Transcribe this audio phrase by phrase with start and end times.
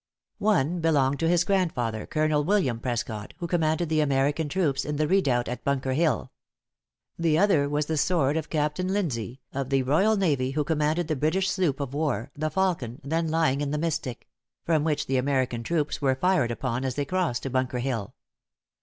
[0.39, 5.07] One belonged to his grandfather, Colonel William Prescott, who commanded the American troops in the
[5.07, 6.31] redoubt at Bunker Hill.
[7.19, 11.15] The other was the sword of Captain Linzee, of the royal navy, who commanded the
[11.15, 14.27] British sloop of war The Falcon, then lying in the Mystic;
[14.65, 18.15] from which the American troops were fired upon as they crossed to Bunker Hill.